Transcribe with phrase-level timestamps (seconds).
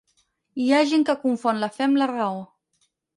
[0.63, 2.41] Hi ha gent que confon la fe amb la raó.